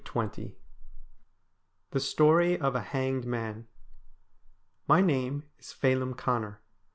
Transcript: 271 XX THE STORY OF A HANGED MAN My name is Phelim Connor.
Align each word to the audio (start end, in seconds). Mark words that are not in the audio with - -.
271 0.03 0.49
XX 0.55 0.57
THE 1.91 1.99
STORY 1.99 2.57
OF 2.59 2.73
A 2.73 2.79
HANGED 2.81 3.27
MAN 3.27 3.67
My 4.87 4.99
name 5.01 5.43
is 5.59 5.71
Phelim 5.71 6.15
Connor. 6.15 6.59